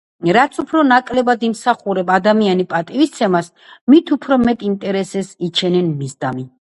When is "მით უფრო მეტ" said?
3.95-4.65